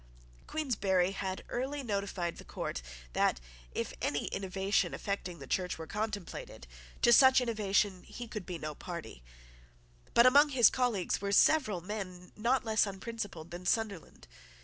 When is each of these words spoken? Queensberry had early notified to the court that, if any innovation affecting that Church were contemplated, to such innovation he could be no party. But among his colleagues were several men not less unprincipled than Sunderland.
Queensberry 0.47 1.11
had 1.11 1.43
early 1.49 1.83
notified 1.83 2.33
to 2.33 2.37
the 2.39 2.43
court 2.43 2.81
that, 3.13 3.39
if 3.71 3.93
any 4.01 4.25
innovation 4.29 4.95
affecting 4.95 5.37
that 5.37 5.51
Church 5.51 5.77
were 5.77 5.85
contemplated, 5.85 6.65
to 7.03 7.13
such 7.13 7.39
innovation 7.39 8.01
he 8.01 8.27
could 8.27 8.43
be 8.47 8.57
no 8.57 8.73
party. 8.73 9.21
But 10.15 10.25
among 10.25 10.49
his 10.49 10.71
colleagues 10.71 11.21
were 11.21 11.31
several 11.31 11.81
men 11.81 12.31
not 12.35 12.65
less 12.65 12.87
unprincipled 12.87 13.51
than 13.51 13.67
Sunderland. 13.67 14.27